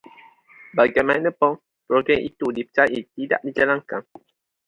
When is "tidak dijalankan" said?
3.15-4.01